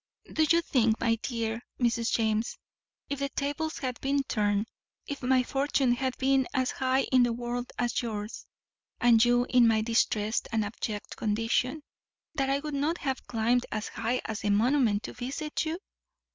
[0.33, 2.11] Do you think, my dear Mrs.
[2.11, 2.57] James,
[3.07, 4.65] if the tables had been turned,
[5.05, 8.47] if my fortune had been as high in the world as yours,
[8.99, 11.83] and you in my distress and abject condition,
[12.33, 15.77] that I would not have climbed as high as the monument to visit you?"